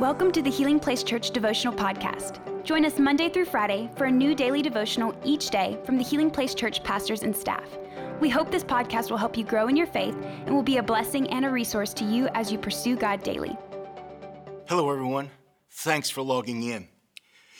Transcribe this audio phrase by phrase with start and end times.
[0.00, 2.40] Welcome to the Healing Place Church Devotional Podcast.
[2.64, 6.32] Join us Monday through Friday for a new daily devotional each day from the Healing
[6.32, 7.62] Place Church pastors and staff.
[8.18, 10.82] We hope this podcast will help you grow in your faith and will be a
[10.82, 13.56] blessing and a resource to you as you pursue God daily.
[14.68, 15.30] Hello, everyone.
[15.70, 16.88] Thanks for logging in.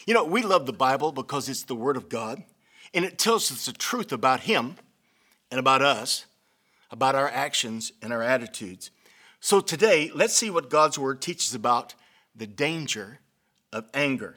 [0.05, 2.43] You know, we love the Bible because it's the Word of God,
[2.93, 4.75] and it tells us the truth about Him
[5.53, 6.27] and about us,
[6.91, 8.91] about our actions and our attitudes.
[9.39, 11.95] So today, let's see what God's Word teaches about
[12.35, 13.21] the danger
[13.73, 14.37] of anger.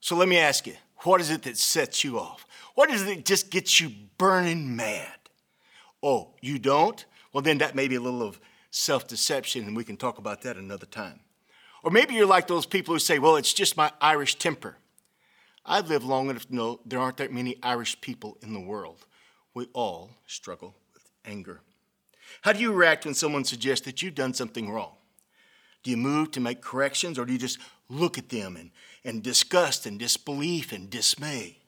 [0.00, 2.46] So let me ask you, what is it that sets you off?
[2.74, 5.16] What is it that just gets you burning mad?
[6.02, 7.04] Oh, you don't?
[7.32, 10.42] Well, then that may be a little of self deception, and we can talk about
[10.42, 11.20] that another time.
[11.82, 14.76] Or maybe you're like those people who say, well, it's just my Irish temper.
[15.64, 19.06] I've lived long enough to know there aren't that many Irish people in the world.
[19.54, 21.60] We all struggle with anger.
[22.42, 24.94] How do you react when someone suggests that you've done something wrong?
[25.86, 28.72] Do you move to make corrections or do you just look at them and,
[29.04, 31.58] and disgust and disbelief and dismay?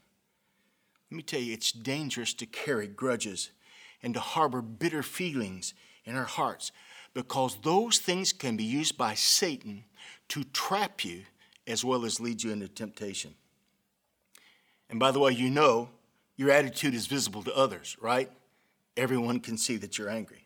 [1.08, 3.52] Let me tell you, it's dangerous to carry grudges
[4.02, 5.72] and to harbor bitter feelings
[6.04, 6.72] in our hearts
[7.14, 9.84] because those things can be used by Satan
[10.30, 11.22] to trap you
[11.68, 13.36] as well as lead you into temptation.
[14.90, 15.90] And by the way, you know
[16.34, 18.32] your attitude is visible to others, right?
[18.96, 20.44] Everyone can see that you're angry.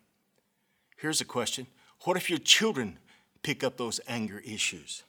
[0.99, 1.69] Here's a question
[2.05, 2.99] What if your children
[3.43, 5.03] pick up those anger issues?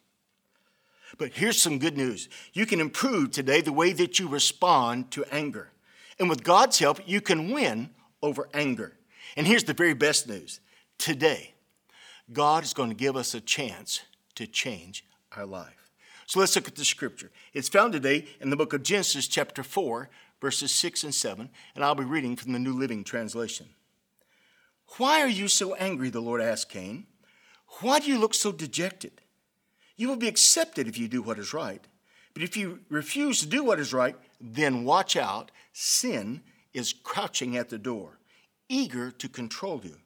[1.17, 2.27] But here's some good news.
[2.53, 5.69] You can improve today the way that you respond to anger.
[6.19, 7.89] And with God's help, you can win
[8.21, 8.93] over anger.
[9.35, 10.59] And here's the very best news
[10.97, 11.53] today,
[12.31, 14.01] God is going to give us a chance
[14.35, 15.91] to change our life.
[16.25, 17.31] So let's look at the scripture.
[17.53, 21.83] It's found today in the book of Genesis, chapter 4, verses 6 and 7, and
[21.83, 23.67] I'll be reading from the New Living Translation.
[24.97, 26.09] Why are you so angry?
[26.09, 27.05] The Lord asked Cain.
[27.81, 29.21] Why do you look so dejected?
[29.95, 31.81] You will be accepted if you do what is right.
[32.33, 35.52] But if you refuse to do what is right, then watch out.
[35.71, 36.41] Sin
[36.73, 38.17] is crouching at the door,
[38.69, 39.97] eager to control you.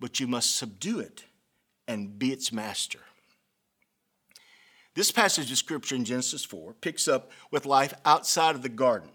[0.00, 1.24] But you must subdue it
[1.86, 3.00] and be its master.
[4.94, 9.10] This passage of scripture in Genesis 4 picks up with life outside of the garden.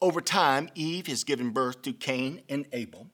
[0.00, 3.08] Over time, Eve has given birth to Cain and Abel.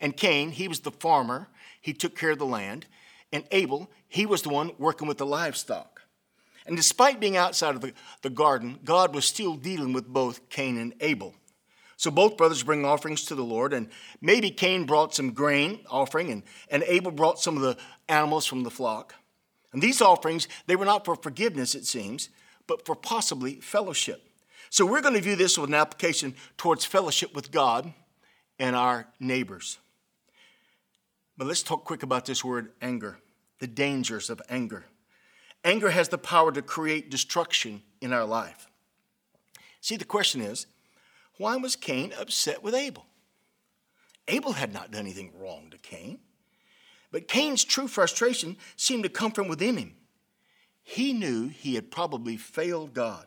[0.00, 1.48] And Cain, he was the farmer,
[1.80, 2.86] he took care of the land.
[3.32, 6.02] And Abel, he was the one working with the livestock.
[6.66, 10.78] And despite being outside of the, the garden, God was still dealing with both Cain
[10.78, 11.34] and Abel.
[11.96, 13.88] So both brothers bring offerings to the Lord, and
[14.20, 17.76] maybe Cain brought some grain offering, and, and Abel brought some of the
[18.08, 19.14] animals from the flock.
[19.72, 22.28] And these offerings, they were not for forgiveness, it seems,
[22.66, 24.22] but for possibly fellowship.
[24.70, 27.92] So we're going to view this with an application towards fellowship with God
[28.58, 29.78] and our neighbors.
[31.38, 33.20] But let's talk quick about this word anger,
[33.60, 34.84] the dangers of anger.
[35.64, 38.68] Anger has the power to create destruction in our life.
[39.80, 40.66] See, the question is
[41.38, 43.06] why was Cain upset with Abel?
[44.26, 46.18] Abel had not done anything wrong to Cain.
[47.10, 49.94] But Cain's true frustration seemed to come from within him.
[50.82, 53.26] He knew he had probably failed God,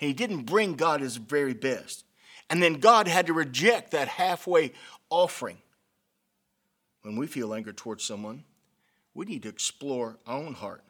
[0.00, 2.04] and he didn't bring God his very best.
[2.50, 4.72] And then God had to reject that halfway
[5.08, 5.58] offering.
[7.02, 8.44] When we feel anger towards someone,
[9.14, 10.82] we need to explore our own heart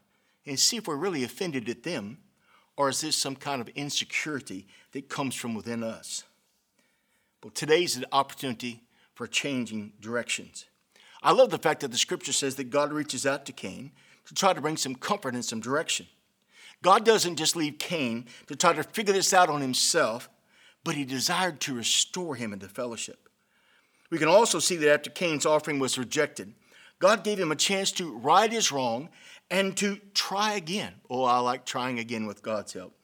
[0.47, 2.19] and see if we're really offended at them,
[2.77, 6.25] or is this some kind of insecurity that comes from within us?
[7.43, 8.83] Well, today's an opportunity
[9.15, 10.67] for changing directions.
[11.23, 13.93] I love the fact that the scripture says that God reaches out to Cain
[14.27, 16.07] to try to bring some comfort and some direction.
[16.83, 20.29] God doesn't just leave Cain to try to figure this out on himself,
[20.85, 23.29] but he desired to restore him into fellowship.
[24.13, 26.53] We can also see that after Cain's offering was rejected,
[26.99, 29.09] God gave him a chance to right his wrong
[29.51, 30.93] and to try again.
[31.09, 32.95] Oh, I like trying again with God's help.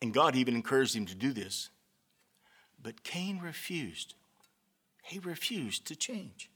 [0.00, 1.68] And God even encouraged him to do this.
[2.82, 4.14] But Cain refused.
[5.02, 6.48] He refused to change.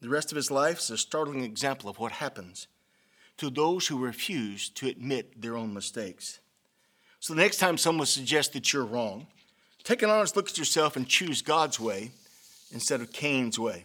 [0.00, 2.68] The rest of his life is a startling example of what happens
[3.38, 6.38] to those who refuse to admit their own mistakes.
[7.18, 9.26] So the next time someone suggests that you're wrong,
[9.84, 12.10] take an honest look at yourself and choose God's way
[12.72, 13.84] instead of Cain's way.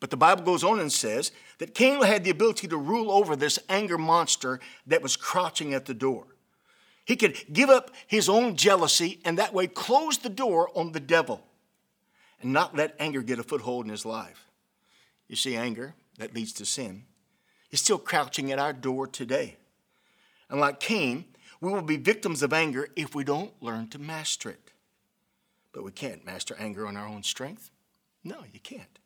[0.00, 3.36] But the Bible goes on and says that Cain had the ability to rule over
[3.36, 6.26] this anger monster that was crouching at the door.
[7.04, 11.00] He could give up his own jealousy and that way close the door on the
[11.00, 11.44] devil
[12.40, 14.46] and not let anger get a foothold in his life.
[15.28, 17.04] You see, anger that leads to sin
[17.70, 19.56] is still crouching at our door today.
[20.50, 21.24] And like Cain,
[21.60, 24.71] we will be victims of anger if we don't learn to master it.
[25.72, 27.70] But we can't master anger on our own strength.
[28.24, 28.98] No, you can't.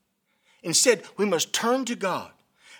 [0.62, 2.32] Instead, we must turn to God.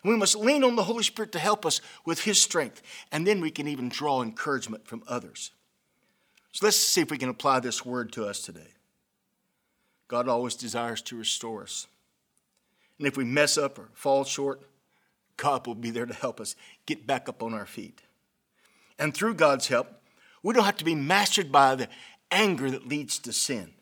[0.05, 3.41] We must lean on the Holy Spirit to help us with His strength, and then
[3.41, 5.51] we can even draw encouragement from others.
[6.53, 8.69] So let's see if we can apply this word to us today.
[10.09, 11.87] God always desires to restore us.
[12.99, 14.63] And if we mess up or fall short,
[15.37, 16.57] God will be there to help us
[16.87, 18.03] get back up on our feet.
[18.99, 19.89] And through God's help,
[20.43, 21.89] we don't have to be mastered by the
[22.31, 23.73] anger that leads to sin.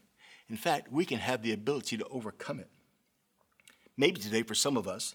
[0.48, 2.68] In fact, we can have the ability to overcome it.
[3.96, 5.14] Maybe today, for some of us,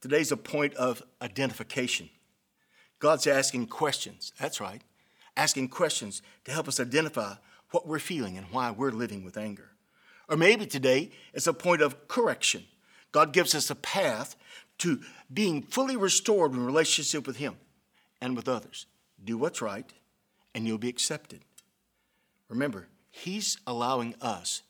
[0.00, 2.10] today's a point of identification.
[2.98, 4.32] God's asking questions.
[4.38, 4.82] That's right,
[5.36, 7.34] asking questions to help us identify
[7.70, 9.70] what we're feeling and why we're living with anger.
[10.28, 12.64] Or maybe today it's a point of correction.
[13.12, 14.36] God gives us a path
[14.78, 15.00] to
[15.32, 17.56] being fully restored in relationship with Him
[18.20, 18.86] and with others.
[19.22, 19.92] Do what's right,
[20.54, 21.44] and you'll be accepted.
[22.50, 24.62] Remember, He's allowing us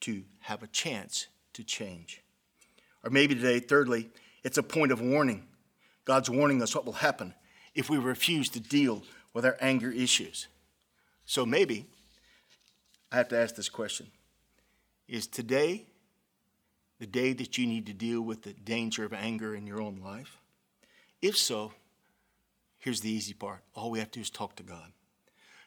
[0.00, 2.22] to have a chance to change.
[3.04, 4.08] Or maybe today, thirdly,
[4.42, 5.46] it's a point of warning.
[6.04, 7.34] God's warning us what will happen
[7.74, 9.02] if we refuse to deal
[9.34, 10.46] with our anger issues.
[11.26, 11.86] So maybe
[13.12, 14.06] I have to ask this question
[15.06, 15.86] Is today
[16.98, 20.00] the day that you need to deal with the danger of anger in your own
[20.02, 20.38] life?
[21.20, 21.72] If so,
[22.78, 23.60] here's the easy part.
[23.74, 24.92] All we have to do is talk to God.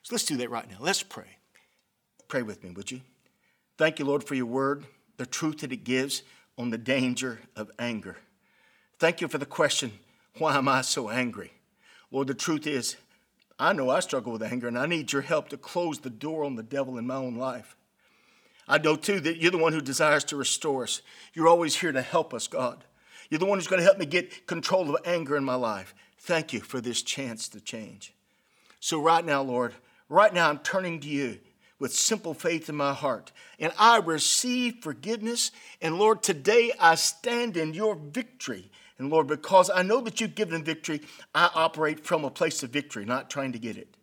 [0.03, 0.77] So let's do that right now.
[0.79, 1.37] Let's pray.
[2.27, 3.01] Pray with me, would you?
[3.77, 4.85] Thank you, Lord, for your word,
[5.17, 6.23] the truth that it gives
[6.57, 8.17] on the danger of anger.
[8.99, 9.91] Thank you for the question,
[10.37, 11.51] why am I so angry?
[12.11, 12.97] Lord, the truth is,
[13.57, 16.43] I know I struggle with anger and I need your help to close the door
[16.43, 17.75] on the devil in my own life.
[18.67, 21.01] I know too that you're the one who desires to restore us.
[21.33, 22.83] You're always here to help us, God.
[23.29, 25.93] You're the one who's going to help me get control of anger in my life.
[26.17, 28.13] Thank you for this chance to change.
[28.79, 29.73] So, right now, Lord,
[30.11, 31.39] right now I'm turning to you
[31.79, 33.31] with simple faith in my heart.
[33.59, 35.51] And I receive forgiveness.
[35.81, 38.69] And Lord, today I stand in your victory.
[38.99, 41.01] And Lord, because I know that you've given victory,
[41.33, 43.97] I operate from a place of victory, not trying to get it.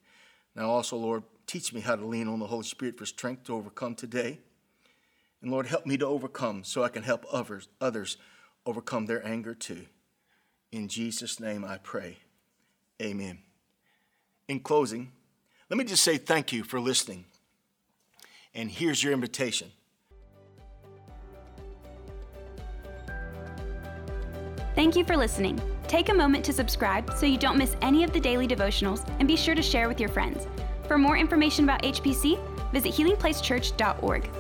[0.57, 3.55] Now, also, Lord, teach me how to lean on the Holy Spirit for strength to
[3.55, 4.41] overcome today.
[5.41, 8.17] And Lord, help me to overcome so I can help others, others
[8.67, 9.87] overcome their anger too.
[10.73, 12.19] In Jesus' name I pray.
[13.01, 13.39] Amen.
[14.49, 15.13] In closing,
[15.71, 17.27] let me just say thank you for listening.
[18.55, 19.73] And here's your invitation.
[24.75, 25.61] Thank you for listening.
[25.89, 29.27] Take a moment to subscribe so you don't miss any of the daily devotionals and
[29.27, 30.47] be sure to share with your friends.
[30.87, 32.39] For more information about HPC,
[32.73, 34.31] visit healingplacechurch.org.